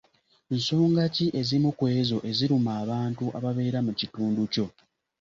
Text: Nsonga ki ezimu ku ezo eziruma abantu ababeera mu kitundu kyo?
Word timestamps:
Nsonga 0.57 1.03
ki 1.15 1.25
ezimu 1.39 1.69
ku 1.77 1.85
ezo 1.99 2.17
eziruma 2.29 2.71
abantu 2.83 3.25
ababeera 3.37 3.79
mu 3.87 3.91
kitundu 3.99 4.41
kyo? 4.53 4.65